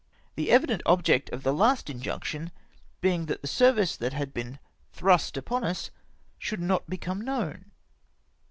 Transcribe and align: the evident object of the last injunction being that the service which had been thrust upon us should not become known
the 0.33 0.49
evident 0.49 0.81
object 0.87 1.29
of 1.29 1.43
the 1.43 1.53
last 1.53 1.87
injunction 1.87 2.49
being 3.01 3.27
that 3.27 3.39
the 3.43 3.47
service 3.47 3.99
which 3.99 4.13
had 4.13 4.33
been 4.33 4.57
thrust 4.91 5.37
upon 5.37 5.63
us 5.63 5.91
should 6.39 6.59
not 6.59 6.89
become 6.89 7.21
known 7.21 7.69